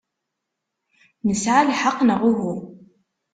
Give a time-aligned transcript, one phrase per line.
[1.27, 2.53] Nesɛa lḥeqq, neɣ uhu?